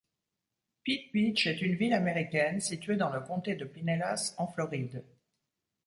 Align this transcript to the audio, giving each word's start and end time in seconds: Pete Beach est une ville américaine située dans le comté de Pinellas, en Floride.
Pete 0.83 1.11
Beach 1.13 1.45
est 1.45 1.61
une 1.61 1.75
ville 1.75 1.93
américaine 1.93 2.59
située 2.59 2.95
dans 2.97 3.11
le 3.11 3.19
comté 3.19 3.53
de 3.55 3.65
Pinellas, 3.65 4.33
en 4.39 4.47
Floride. 4.47 5.03